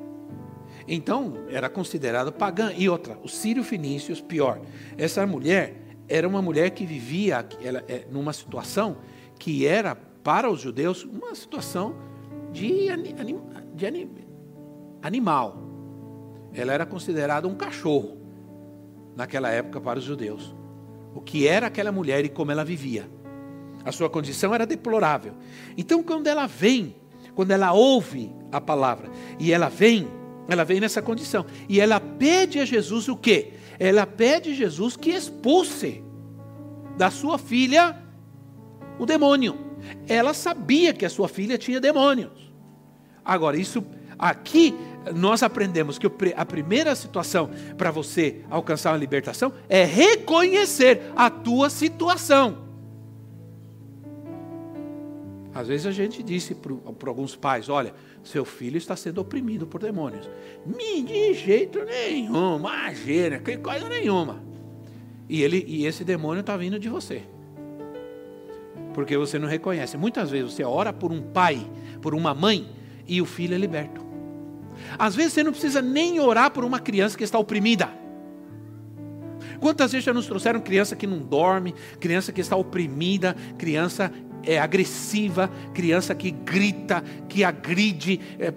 [0.87, 2.71] Então, era considerada pagã.
[2.75, 4.59] E outra, os sírio-fenícios, pior.
[4.97, 5.75] Essa mulher
[6.07, 8.97] era uma mulher que vivia ela, é, numa situação
[9.39, 11.95] que era, para os judeus, uma situação
[12.51, 13.39] de, anim,
[13.73, 14.09] de anim,
[15.01, 15.57] animal.
[16.53, 18.17] Ela era considerada um cachorro,
[19.15, 20.53] naquela época, para os judeus.
[21.13, 23.09] O que era aquela mulher e como ela vivia.
[23.83, 25.33] A sua condição era deplorável.
[25.77, 26.95] Então, quando ela vem
[27.35, 30.07] quando ela ouve a palavra e ela vem,
[30.47, 31.45] ela vem nessa condição.
[31.69, 33.53] E ela pede a Jesus o quê?
[33.79, 36.03] Ela pede a Jesus que expulse
[36.97, 37.97] da sua filha
[38.99, 39.57] o demônio.
[40.07, 42.51] Ela sabia que a sua filha tinha demônios.
[43.23, 43.83] Agora, isso
[44.19, 44.75] aqui
[45.15, 51.69] nós aprendemos que a primeira situação para você alcançar uma libertação é reconhecer a tua
[51.69, 52.69] situação.
[55.53, 59.81] Às vezes a gente disse para alguns pais: olha, seu filho está sendo oprimido por
[59.81, 60.29] demônios.
[60.65, 64.41] De jeito nenhum, imagina, que coisa nenhuma.
[65.27, 67.23] E, ele, e esse demônio está vindo de você.
[68.93, 69.97] Porque você não reconhece.
[69.97, 71.65] Muitas vezes você ora por um pai,
[72.01, 72.69] por uma mãe,
[73.07, 74.10] e o filho é liberto.
[74.97, 77.89] Às vezes você não precisa nem orar por uma criança que está oprimida.
[79.59, 84.11] Quantas vezes já nos trouxeram criança que não dorme, criança que está oprimida, criança
[84.43, 88.51] é agressiva, criança que grita, que agride, é,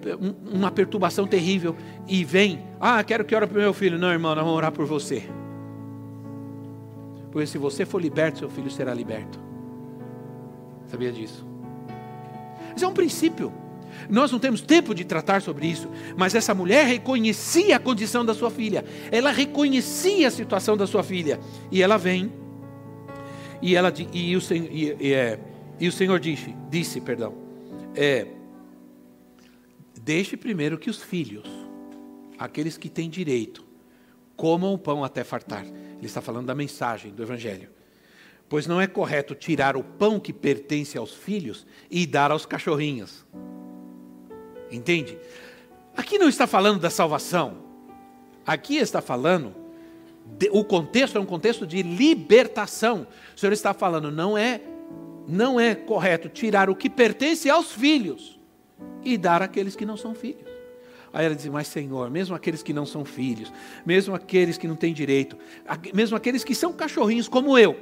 [0.50, 1.76] uma perturbação terrível,
[2.08, 3.98] e vem, ah, quero que ore para o meu filho.
[3.98, 5.22] Não, irmão, nós vamos orar por você.
[7.30, 9.38] Porque se você for liberto, seu filho será liberto.
[10.86, 11.46] Sabia disso?
[12.74, 13.52] Isso é um princípio.
[14.08, 18.34] Nós não temos tempo de tratar sobre isso, mas essa mulher reconhecia a condição da
[18.34, 22.32] sua filha, ela reconhecia a situação da sua filha, e ela vem,
[23.60, 24.68] e ela e o Senhor.
[24.70, 25.40] E, e, é,
[25.78, 27.34] e o Senhor disse, disse perdão,
[27.94, 28.26] é,
[30.00, 31.48] deixe primeiro que os filhos,
[32.38, 33.64] aqueles que têm direito,
[34.36, 35.64] comam o pão até fartar.
[35.64, 37.70] Ele está falando da mensagem do Evangelho.
[38.48, 43.24] Pois não é correto tirar o pão que pertence aos filhos e dar aos cachorrinhos.
[44.70, 45.18] Entende?
[45.96, 47.58] Aqui não está falando da salvação.
[48.46, 49.54] Aqui está falando,
[50.24, 53.06] de, o contexto é um contexto de libertação.
[53.34, 54.60] O Senhor está falando, não é
[55.26, 58.38] não é correto tirar o que pertence aos filhos
[59.02, 60.44] e dar àqueles que não são filhos.
[61.12, 63.52] Aí ela diz: Mas Senhor, mesmo aqueles que não são filhos,
[63.86, 65.38] mesmo aqueles que não têm direito,
[65.94, 67.76] mesmo aqueles que são cachorrinhos como eu,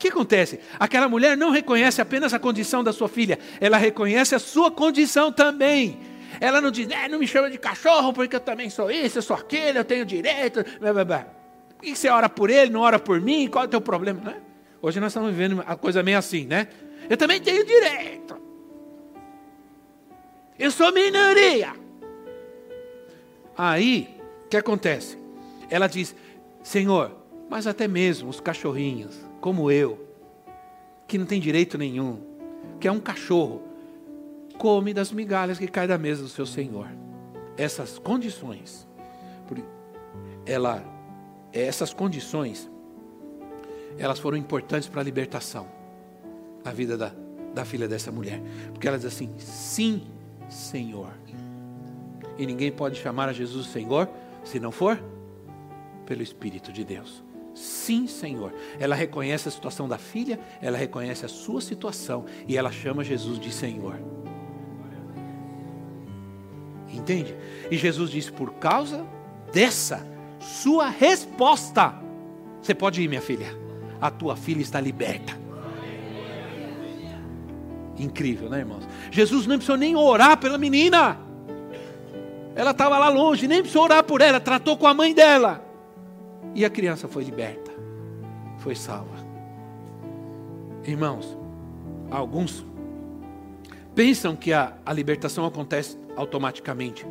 [0.00, 0.58] que acontece?
[0.78, 5.30] Aquela mulher não reconhece apenas a condição da sua filha, ela reconhece a sua condição
[5.30, 6.00] também.
[6.40, 9.22] Ela não diz, eh, não me chama de cachorro porque eu também sou isso, eu
[9.22, 10.64] sou aquele, eu tenho direito.
[10.80, 11.26] Blá, blá, blá.
[11.76, 13.46] Por que você ora por ele, não ora por mim?
[13.48, 14.20] Qual é o teu problema?
[14.24, 14.36] Não é?
[14.80, 16.68] Hoje nós estamos vivendo a coisa meio assim, né?
[17.08, 18.40] Eu também tenho direito.
[20.58, 21.74] Eu sou minoria.
[23.56, 25.18] Aí, o que acontece?
[25.68, 26.14] Ela diz:
[26.62, 27.14] Senhor,
[27.50, 30.06] mas até mesmo os cachorrinhos, como eu,
[31.06, 32.20] que não tem direito nenhum,
[32.78, 33.62] que é um cachorro,
[34.58, 36.88] come das migalhas que caem da mesa do seu Senhor.
[37.56, 38.86] Essas condições,
[40.46, 40.84] ela,
[41.52, 42.70] essas condições
[43.98, 45.66] elas foram importantes para a libertação
[46.64, 47.12] na vida da,
[47.54, 48.40] da filha dessa mulher.
[48.72, 50.06] Porque ela diz assim: sim,
[50.48, 51.12] Senhor.
[52.38, 54.08] E ninguém pode chamar a Jesus Senhor
[54.44, 54.98] se não for
[56.06, 57.22] pelo Espírito de Deus.
[57.60, 58.54] Sim, Senhor.
[58.78, 63.38] Ela reconhece a situação da filha, ela reconhece a sua situação e ela chama Jesus
[63.38, 63.96] de Senhor.
[66.90, 67.36] Entende?
[67.70, 69.06] E Jesus disse: por causa
[69.52, 70.06] dessa
[70.40, 71.94] sua resposta,
[72.62, 73.54] você pode ir, minha filha.
[74.00, 75.38] A tua filha está liberta.
[77.98, 78.88] Incrível, né, irmãos?
[79.10, 81.18] Jesus não precisou nem orar pela menina.
[82.54, 85.69] Ela estava lá longe, nem precisou orar por ela, tratou com a mãe dela.
[86.54, 87.70] E a criança foi liberta,
[88.58, 89.16] foi salva.
[90.84, 91.36] Irmãos,
[92.10, 92.64] alguns
[93.94, 97.06] pensam que a, a libertação acontece automaticamente.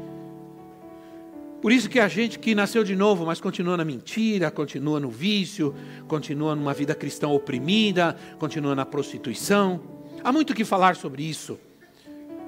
[1.62, 5.10] Por isso que a gente que nasceu de novo, mas continua na mentira, continua no
[5.10, 5.76] vício,
[6.08, 9.82] continua numa vida cristã oprimida, continua na prostituição.
[10.24, 11.60] Há muito que falar sobre isso,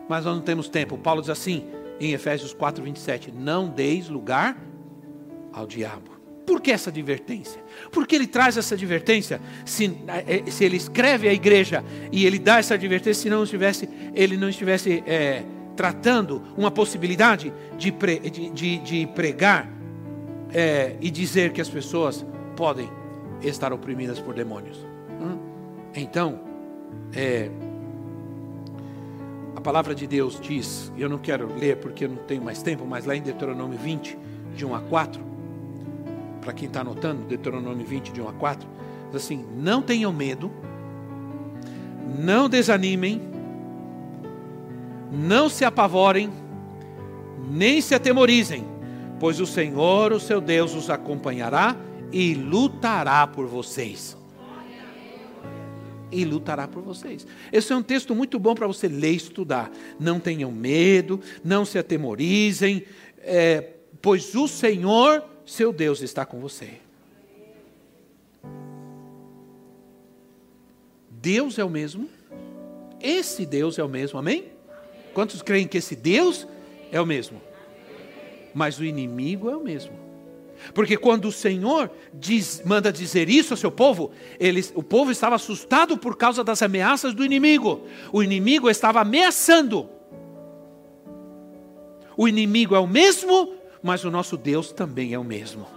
[0.08, 0.98] mas nós não temos tempo.
[0.98, 1.66] Paulo diz assim
[2.00, 4.58] em Efésios 4, 27, não deis lugar
[5.52, 6.21] ao diabo.
[6.46, 7.62] Por que essa advertência?
[7.92, 9.40] Por que ele traz essa advertência?
[9.66, 13.88] Se, eh, se ele escreve à igreja e ele dá essa advertência, se não estivesse,
[14.14, 15.44] ele não estivesse é,
[15.76, 19.70] tratando uma possibilidade de, pre, de, de, de pregar
[20.54, 22.26] é, e dizer que as pessoas
[22.56, 22.90] podem
[23.42, 24.86] estar oprimidas por demônios.
[25.22, 25.38] Hum?
[25.96, 26.40] Então,
[27.14, 27.50] é,
[29.56, 32.86] a palavra de Deus diz, eu não quero ler porque eu não tenho mais tempo,
[32.86, 34.18] mas lá em Deuteronômio 20,
[34.56, 35.31] de 1 a 4,
[36.42, 38.68] para quem está anotando, Deuteronômio 20, de 1 a 4,
[39.08, 40.52] diz assim: Não tenham medo,
[42.20, 43.22] não desanimem,
[45.12, 46.32] não se apavorem,
[47.50, 48.66] nem se atemorizem,
[49.20, 51.76] pois o Senhor, o seu Deus, os acompanhará
[52.12, 54.18] e lutará por vocês.
[56.12, 57.26] E lutará por vocês.
[57.54, 59.72] Esse é um texto muito bom para você ler e estudar.
[59.98, 62.84] Não tenham medo, não se atemorizem,
[63.20, 66.70] é, pois o Senhor, seu Deus está com você.
[71.10, 72.10] Deus é o mesmo,
[73.02, 74.46] esse Deus é o mesmo, amém?
[75.14, 76.48] Quantos creem que esse Deus
[76.90, 77.42] é o mesmo?
[78.54, 79.92] Mas o inimigo é o mesmo.
[80.74, 84.12] Porque quando o Senhor diz, manda dizer isso ao seu povo,
[84.74, 87.86] o povo estava assustado por causa das ameaças do inimigo.
[88.14, 89.90] O inimigo estava ameaçando.
[92.16, 95.68] O inimigo é o mesmo, mas o nosso Deus também é o mesmo.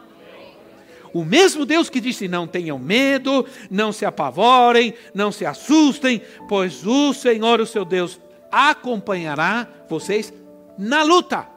[1.13, 6.85] O mesmo Deus que disse: Não tenham medo, não se apavorem, não se assustem, pois
[6.85, 10.33] o Senhor, o seu Deus, acompanhará vocês
[10.77, 11.49] na luta.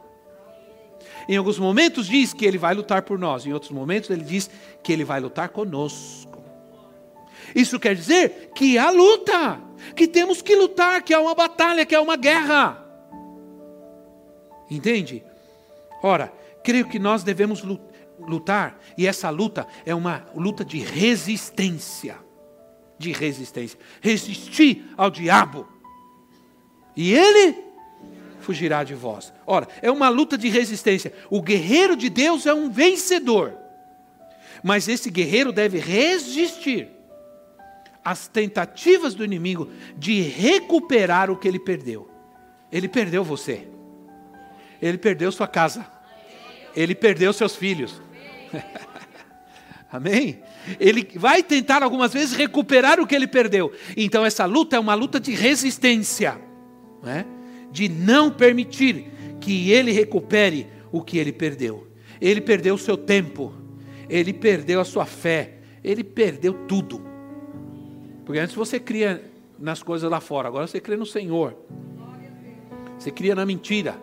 [1.27, 4.49] Em alguns momentos diz que ele vai lutar por nós, em outros momentos ele diz
[4.81, 6.43] que ele vai lutar conosco.
[7.53, 9.59] Isso quer dizer que há luta,
[9.95, 12.85] que temos que lutar, que há uma batalha, que há uma guerra.
[14.69, 15.23] Entende?
[16.01, 16.31] Ora,
[16.63, 17.63] creio que nós devemos
[18.19, 22.17] lutar, e essa luta é uma luta de resistência.
[22.97, 23.79] De resistência.
[24.01, 25.67] Resistir ao diabo.
[26.95, 27.63] E ele
[28.39, 29.31] fugirá de vós.
[29.45, 31.13] Ora, é uma luta de resistência.
[31.29, 33.55] O guerreiro de Deus é um vencedor.
[34.63, 36.89] Mas esse guerreiro deve resistir
[38.03, 42.09] às tentativas do inimigo de recuperar o que ele perdeu.
[42.71, 43.67] Ele perdeu você.
[44.81, 45.85] Ele perdeu sua casa.
[46.75, 48.01] Ele perdeu seus filhos.
[49.91, 50.39] Amém?
[50.79, 53.71] Ele vai tentar algumas vezes recuperar o que ele perdeu.
[53.95, 56.39] Então essa luta é uma luta de resistência,
[57.01, 57.25] né?
[57.71, 61.87] de não permitir que ele recupere o que ele perdeu.
[62.19, 63.53] Ele perdeu o seu tempo,
[64.09, 67.01] ele perdeu a sua fé, ele perdeu tudo.
[68.25, 69.23] Porque antes você cria
[69.57, 71.55] nas coisas lá fora, agora você crê no Senhor.
[72.97, 73.95] Você cria na mentira.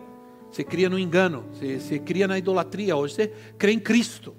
[0.55, 4.33] Você cria no engano, você, você cria na idolatria, hoje você crê em Cristo.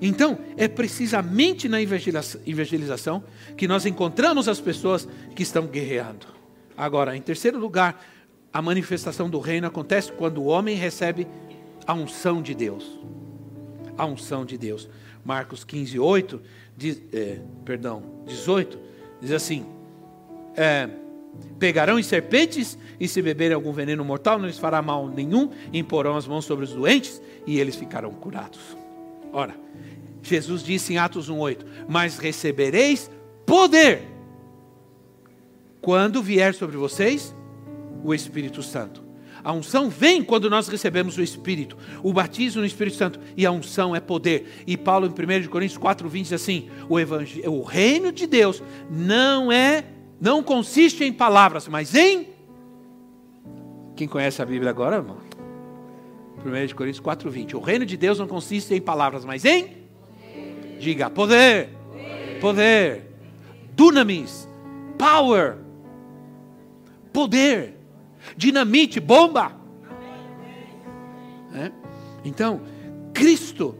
[0.00, 3.22] Então, é precisamente na evangelização
[3.54, 5.06] que nós encontramos as pessoas
[5.36, 6.26] que estão guerreando.
[6.74, 8.02] Agora, em terceiro lugar,
[8.50, 11.28] a manifestação do reino acontece quando o homem recebe
[11.86, 12.98] a unção de Deus.
[13.98, 14.88] A unção de Deus.
[15.22, 16.40] Marcos 15, 8,
[16.74, 18.78] diz, é, perdão, 18,
[19.20, 19.66] diz assim:
[20.56, 20.88] é,
[21.58, 26.16] Pegarão em serpentes, e se beberem algum veneno mortal, não lhes fará mal nenhum, imporão
[26.16, 28.60] as mãos sobre os doentes, e eles ficarão curados.
[29.32, 29.54] Ora,
[30.22, 33.10] Jesus disse em Atos 1,8: Mas recebereis
[33.46, 34.02] poder
[35.80, 37.34] quando vier sobre vocês
[38.04, 39.10] o Espírito Santo.
[39.42, 43.50] A unção vem quando nós recebemos o Espírito, o batismo no Espírito Santo, e a
[43.50, 44.64] unção é poder.
[44.66, 46.96] E Paulo, em 1 Coríntios 4,20 diz assim: o,
[47.50, 49.84] o reino de Deus não é
[50.20, 52.28] não consiste em palavras, mas em.
[53.96, 55.18] Quem conhece a Bíblia agora, irmão?
[56.44, 57.54] 1 Coríntios 4,20.
[57.54, 59.80] O reino de Deus não consiste em palavras, mas em
[60.78, 61.68] Diga poder,
[62.40, 63.12] poder,
[63.74, 64.48] dunamis,
[64.98, 65.58] power,
[67.12, 67.76] poder,
[68.34, 69.52] dinamite, bomba.
[71.54, 71.70] É?
[72.24, 72.62] Então,
[73.12, 73.76] Cristo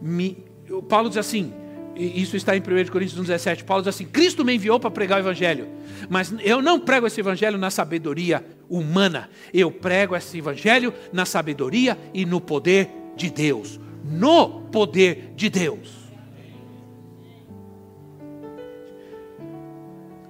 [0.00, 0.46] me.
[0.88, 1.52] Paulo diz assim,
[1.98, 3.64] isso está em 1 Coríntios 17.
[3.64, 5.66] Paulo diz assim: Cristo me enviou para pregar o Evangelho,
[6.08, 11.98] mas eu não prego esse Evangelho na sabedoria humana, eu prego esse Evangelho na sabedoria
[12.14, 13.80] e no poder de Deus.
[14.04, 15.98] No poder de Deus.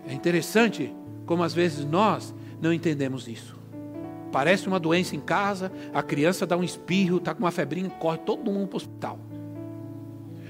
[0.07, 0.93] É interessante
[1.27, 3.59] como às vezes nós não entendemos isso.
[4.33, 8.19] Parece uma doença em casa, a criança dá um espirro, está com uma febrinha, corre
[8.19, 9.19] todo mundo para o hospital.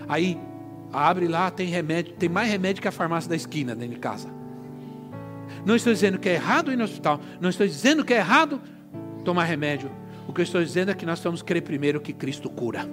[0.08, 0.38] Aí
[0.92, 4.28] abre lá, tem remédio, tem mais remédio que a farmácia da esquina dentro de casa.
[5.64, 8.60] Não estou dizendo que é errado ir no hospital, não estou dizendo que é errado
[9.24, 9.90] tomar remédio.
[10.26, 12.88] O que eu estou dizendo é que nós que crer primeiro que Cristo cura.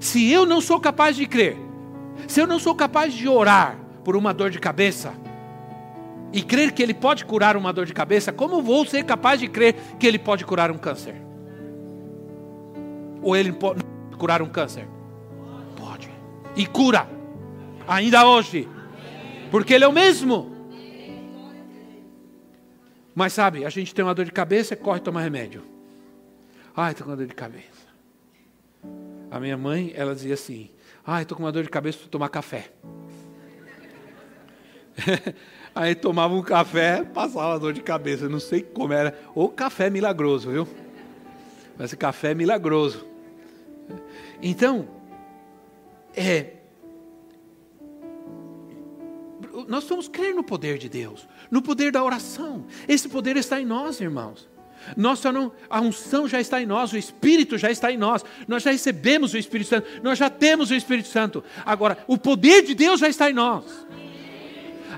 [0.00, 1.56] Se eu não sou capaz de crer,
[2.28, 5.14] se eu não sou capaz de orar por uma dor de cabeça,
[6.34, 9.46] e crer que Ele pode curar uma dor de cabeça, como vou ser capaz de
[9.46, 11.14] crer que Ele pode curar um câncer?
[13.22, 13.84] Ou Ele pode
[14.18, 14.88] curar um câncer?
[16.56, 17.08] E cura,
[17.86, 18.68] ainda hoje,
[19.50, 20.54] porque Ele é o mesmo.
[23.14, 25.62] Mas sabe, a gente tem uma dor de cabeça, corre tomar remédio.
[26.76, 27.84] Ai, estou com uma dor de cabeça.
[29.30, 30.70] A minha mãe, ela dizia assim:
[31.06, 32.70] Ai, estou com uma dor de cabeça, vou tomar café.
[35.74, 38.28] Aí tomava um café, passava dor de cabeça.
[38.28, 39.18] não sei como era.
[39.34, 40.68] Ou café milagroso, viu?
[41.78, 43.04] Esse café é milagroso.
[44.40, 44.88] Então,
[46.16, 46.52] é.
[49.68, 52.66] Nós vamos crer no poder de Deus, no poder da oração.
[52.88, 54.48] Esse poder está em nós, irmãos.
[54.96, 58.22] Nós só não, a unção já está em nós, o Espírito já está em nós,
[58.46, 61.42] nós já recebemos o Espírito Santo, nós já temos o Espírito Santo.
[61.64, 63.64] Agora, o poder de Deus já está em nós.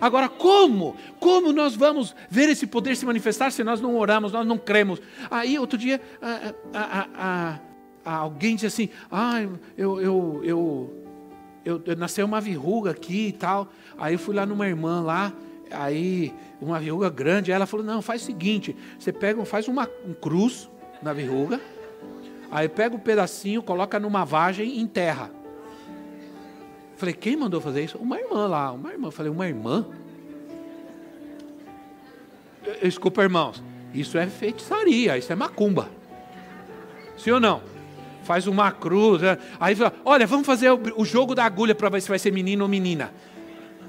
[0.00, 0.96] Agora, como?
[1.18, 5.00] Como nós vamos ver esse poder se manifestar se nós não oramos, nós não cremos?
[5.30, 7.60] Aí, outro dia, a, a,
[8.04, 9.40] a, alguém disse assim: Ah,
[9.76, 11.05] eu, eu, eu,
[11.66, 13.68] eu, eu nasceu uma verruga aqui e tal.
[13.98, 15.32] Aí eu fui lá numa irmã lá,
[15.70, 17.50] aí uma verruga grande.
[17.50, 20.70] Ela falou: Não, faz o seguinte: você pega, faz uma um cruz
[21.02, 21.60] na verruga,
[22.50, 25.30] aí pega um pedacinho, coloca numa vagem e enterra.
[26.96, 27.98] Falei, quem mandou fazer isso?
[27.98, 29.10] Uma irmã lá, uma irmã.
[29.10, 29.84] Falei, uma irmã?
[32.82, 33.62] Desculpa, irmãos.
[33.92, 35.90] Isso é feitiçaria, isso é macumba.
[37.18, 37.75] Sim ou não?
[38.26, 39.22] Faz uma cruz.
[39.22, 39.38] Né?
[39.60, 42.64] Aí fala, olha, vamos fazer o jogo da agulha para ver se vai ser menino
[42.64, 43.14] ou menina.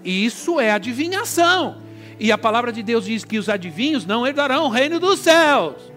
[0.05, 1.81] Isso é adivinhação.
[2.19, 5.91] E a palavra de Deus diz que os adivinhos não herdarão o reino dos céus.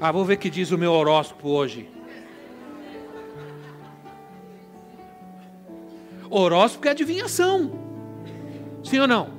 [0.00, 1.88] Ah, vou ver o que diz o meu horóscopo hoje.
[6.30, 7.72] Horóscopo é adivinhação.
[8.82, 9.30] Sim ou não?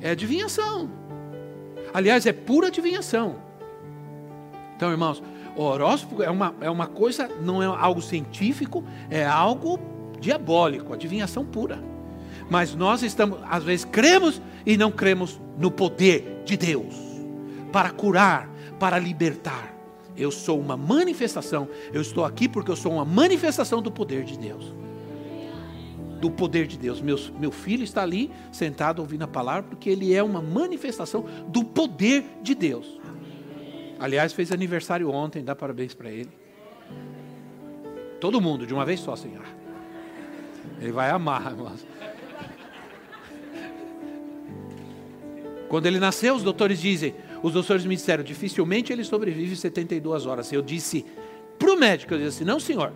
[0.00, 0.90] É adivinhação.
[1.92, 3.45] Aliás, é pura adivinhação.
[4.76, 5.22] Então, irmãos,
[5.56, 9.80] o horóscopo é uma, é uma coisa, não é algo científico, é algo
[10.20, 11.82] diabólico, adivinhação pura.
[12.50, 16.94] Mas nós estamos, às vezes, cremos e não cremos no poder de Deus
[17.72, 18.48] para curar,
[18.78, 19.74] para libertar.
[20.16, 24.38] Eu sou uma manifestação, eu estou aqui porque eu sou uma manifestação do poder de
[24.38, 24.74] Deus
[26.20, 27.00] do poder de Deus.
[27.00, 31.62] Meu, meu filho está ali sentado ouvindo a palavra porque ele é uma manifestação do
[31.62, 32.98] poder de Deus.
[33.98, 36.30] Aliás, fez aniversário ontem, dá parabéns para ele.
[38.20, 39.44] Todo mundo, de uma vez só, Senhor.
[40.80, 41.86] Ele vai amar, irmãos.
[45.68, 50.52] Quando ele nasceu, os doutores dizem, os doutores me disseram, dificilmente ele sobrevive 72 horas.
[50.52, 51.04] Eu disse
[51.58, 52.92] para o médico, eu disse assim, não senhor,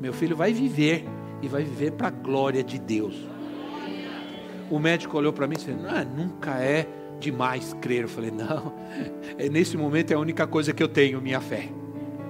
[0.00, 1.04] meu filho vai viver
[1.42, 3.14] e vai viver para a glória de Deus.
[4.70, 5.72] O médico olhou para mim e disse:
[6.16, 6.86] nunca é
[7.20, 8.02] demais crer.
[8.02, 8.72] Eu falei: não,
[9.38, 11.68] é, nesse momento é a única coisa que eu tenho, minha fé.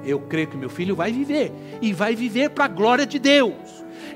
[0.04, 3.54] Eu creio que meu filho vai viver e vai viver para a glória de Deus.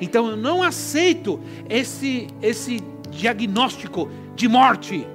[0.01, 5.07] Então eu não aceito esse, esse diagnóstico de morte,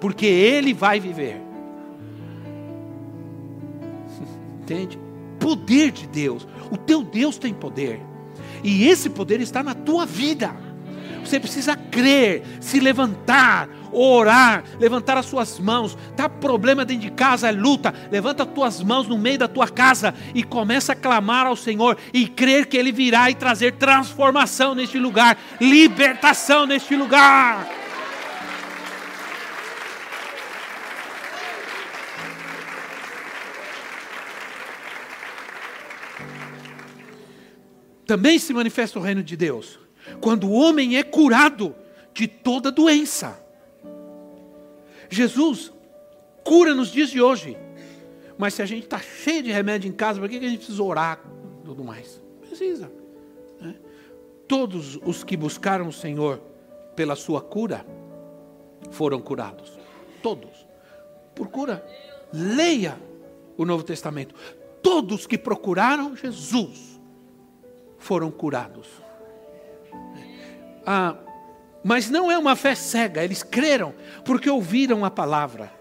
[0.00, 1.40] porque ele vai viver.
[4.62, 4.98] Entende?
[5.38, 6.46] Poder de Deus.
[6.70, 8.00] O teu Deus tem poder.
[8.62, 10.54] E esse poder está na tua vida.
[11.30, 15.96] Você precisa crer, se levantar, orar, levantar as suas mãos.
[16.16, 17.94] Tá problema dentro de casa, é luta.
[18.10, 21.96] Levanta as tuas mãos no meio da tua casa e começa a clamar ao Senhor
[22.12, 27.64] e crer que ele virá e trazer transformação neste lugar, libertação neste lugar.
[38.04, 39.78] também se manifesta o reino de Deus
[40.20, 41.74] quando o homem é curado
[42.12, 43.40] de toda doença.
[45.08, 45.72] Jesus
[46.44, 47.56] cura nos dias de hoje,
[48.38, 50.82] mas se a gente está cheio de remédio em casa, por que a gente precisa
[50.82, 51.20] orar
[51.64, 52.22] tudo mais?
[52.40, 52.90] Precisa.
[53.60, 53.74] Né?
[54.46, 56.40] Todos os que buscaram o Senhor
[56.94, 57.84] pela sua cura
[58.90, 59.78] foram curados.
[60.22, 60.66] Todos.
[61.34, 61.84] Por cura.
[62.32, 62.96] Leia
[63.56, 64.34] o Novo Testamento.
[64.82, 67.00] Todos que procuraram Jesus
[67.98, 68.88] foram curados.
[70.86, 71.16] Ah,
[71.82, 75.72] mas não é uma fé cega, eles creram porque ouviram a palavra.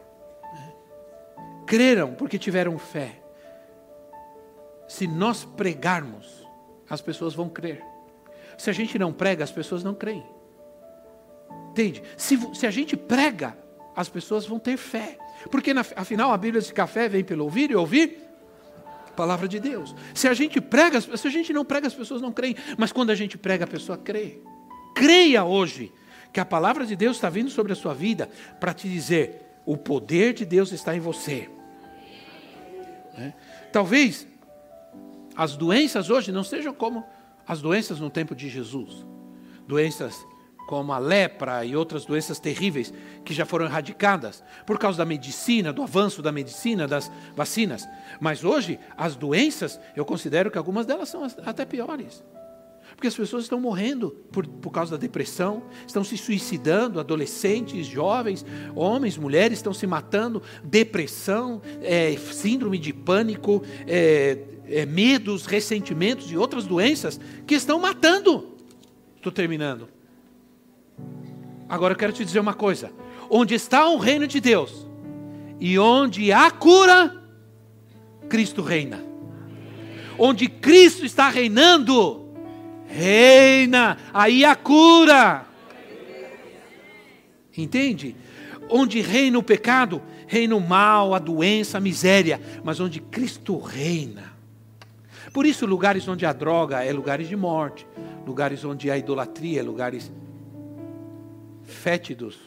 [1.65, 3.21] Creram porque tiveram fé.
[4.87, 6.47] Se nós pregarmos,
[6.89, 7.83] as pessoas vão crer.
[8.57, 10.25] Se a gente não prega, as pessoas não creem.
[11.71, 12.01] Entende?
[12.17, 13.55] Se, se a gente prega,
[13.95, 15.17] as pessoas vão ter fé.
[15.51, 18.17] Porque na, afinal a Bíblia diz que café vem pelo ouvir e ouvir
[19.07, 19.95] a palavra de Deus.
[20.13, 22.55] Se a gente prega, se a gente não prega, as pessoas não creem.
[22.77, 24.41] Mas quando a gente prega, a pessoa crê.
[24.99, 25.93] Creia hoje
[26.33, 28.29] que a palavra de Deus está vindo sobre a sua vida
[28.59, 31.49] para te dizer: o poder de Deus está em você.
[33.17, 33.31] É?
[33.71, 34.27] Talvez
[35.35, 37.05] as doenças hoje não sejam como
[37.47, 39.05] as doenças no tempo de Jesus
[39.69, 40.25] doenças
[40.67, 42.93] como a lepra e outras doenças terríveis
[43.23, 47.87] que já foram erradicadas por causa da medicina, do avanço da medicina, das vacinas.
[48.19, 52.23] Mas hoje, as doenças, eu considero que algumas delas são até piores.
[52.99, 58.45] Porque as pessoas estão morrendo por, por causa da depressão, estão se suicidando, adolescentes, jovens,
[58.75, 66.35] homens, mulheres estão se matando, depressão, é, síndrome de pânico, é, é, medos, ressentimentos e
[66.35, 68.57] outras doenças que estão matando.
[69.15, 69.87] Estou terminando.
[71.69, 72.91] Agora eu quero te dizer uma coisa:
[73.29, 74.85] onde está o reino de Deus
[75.57, 77.23] e onde há cura,
[78.27, 79.01] Cristo reina.
[80.17, 82.28] Onde Cristo está reinando,
[82.89, 85.45] reina, aí há cura.
[87.55, 88.15] Entende?
[88.69, 94.33] Onde reina o pecado, reina o mal, a doença, a miséria, mas onde Cristo reina.
[95.31, 97.85] Por isso, lugares onde há droga é lugares de morte,
[98.25, 100.11] lugares onde há idolatria, é lugares
[101.63, 102.37] fétidos,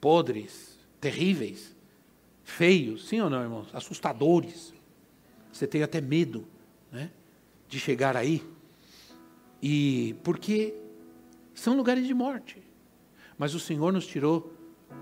[0.00, 1.74] podres, terríveis,
[2.44, 3.68] feios, sim ou não, irmãos?
[3.72, 4.74] Assustadores.
[5.52, 6.46] Você tem até medo
[6.92, 7.10] né,
[7.68, 8.42] de chegar aí.
[9.62, 10.74] E porque
[11.54, 12.62] são lugares de morte.
[13.36, 14.52] Mas o Senhor nos tirou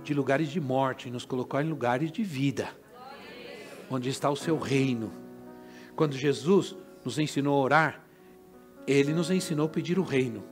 [0.03, 2.69] de lugares de morte e nos colocou em lugares de vida.
[3.91, 5.13] Onde está o seu reino.
[5.95, 8.05] Quando Jesus nos ensinou a orar,
[8.87, 10.45] ele nos ensinou a pedir o reino.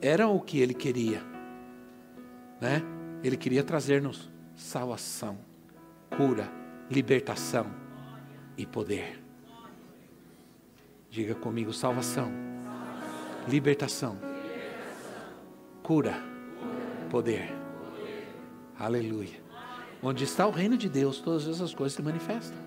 [0.00, 1.34] Era o que ele queria
[2.64, 2.82] né?
[3.22, 5.38] Ele queria trazer-nos salvação,
[6.16, 6.50] cura,
[6.90, 7.66] libertação
[8.56, 9.22] e poder.
[11.10, 12.30] Diga comigo: salvação,
[13.48, 14.18] libertação,
[15.82, 16.14] cura,
[17.10, 17.52] poder.
[18.78, 19.42] Aleluia.
[20.02, 22.58] Onde está o reino de Deus, todas essas coisas se manifestam.